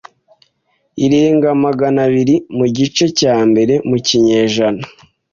irenga 1.05 1.47
magana 1.65 1.99
abiri 2.07 2.35
mu 2.57 2.65
gice 2.77 3.05
cya 3.19 3.35
mbere 3.49 3.73
mu 3.89 3.97
kinyejana 4.07 4.83